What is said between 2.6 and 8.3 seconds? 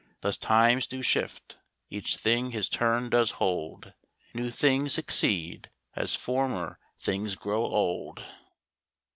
turn does hold; New things succeed, as former things grow old.